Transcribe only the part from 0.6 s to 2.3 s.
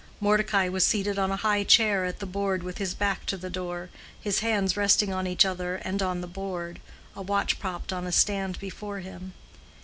was seated on a high chair at the